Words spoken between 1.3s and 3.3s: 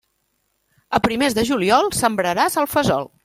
de juliol, sembraràs el fesol.